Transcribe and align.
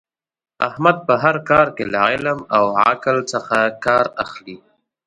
احمد 0.67 0.97
په 1.07 1.13
هر 1.23 1.35
کار 1.49 1.67
کې 1.75 1.83
له 1.93 1.99
علم 2.09 2.39
او 2.57 2.65
عقل 2.89 3.17
څخه 3.31 3.57
کار 3.85 4.05
اخلي. 4.23 4.57